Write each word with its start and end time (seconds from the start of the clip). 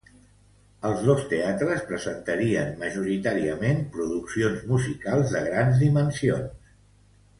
Els 0.87 1.01
dos 1.09 1.19
teatres 1.33 1.83
presentarien 1.89 2.73
majoritàriament 2.79 3.83
produccions 3.99 4.65
musicals 4.73 5.37
de 5.37 5.43
grans 5.51 5.85
dimensions. 5.87 6.73